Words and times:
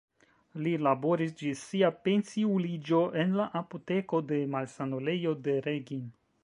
Li 0.67 0.71
laboris 0.85 1.35
ĝis 1.41 1.61
sia 1.73 1.91
pensiuliĝo 2.07 3.03
en 3.25 3.37
la 3.41 3.49
apoteko 3.63 4.25
de 4.33 4.45
malsanulejo 4.57 5.41
de 5.49 5.61
Reghin. 5.71 6.07